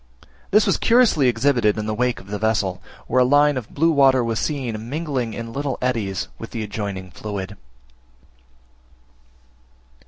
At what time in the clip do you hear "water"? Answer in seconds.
3.91-4.23